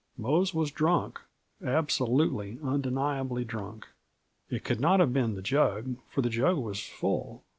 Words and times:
Mose 0.17 0.51
was 0.51 0.71
drunk; 0.71 1.21
absolutely, 1.63 2.57
undeniably 2.63 3.45
drunk. 3.45 3.85
It 4.49 4.63
could 4.63 4.79
not 4.81 4.99
have 4.99 5.13
been 5.13 5.35
the 5.35 5.43
jug, 5.43 5.95
for 6.09 6.23
the 6.23 6.27
jug 6.31 6.57
was 6.57 6.79
full. 6.83 7.43